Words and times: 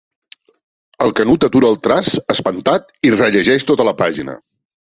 El 1.05 1.13
Canut 1.19 1.45
atura 1.49 1.69
el 1.73 1.77
traç, 1.87 2.11
espantat, 2.37 2.91
i 3.11 3.15
rellegeix 3.19 3.71
tota 3.73 3.89
la 3.93 3.99
pàgina. 4.05 4.37